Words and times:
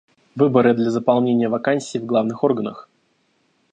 Выборы 0.35 0.73
для 0.73 0.89
заполнения 0.89 1.47
вакансий 1.47 1.99
в 1.99 2.07
главных 2.07 2.43
органах. 2.43 2.89